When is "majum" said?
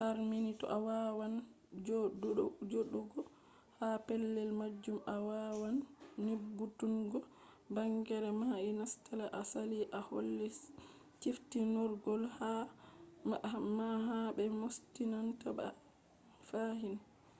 4.59-4.97